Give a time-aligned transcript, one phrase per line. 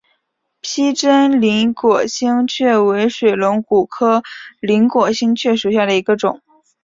[0.61, 4.23] 披针鳞果星蕨为水龙骨科
[4.59, 6.41] 鳞果星蕨属下的一个种。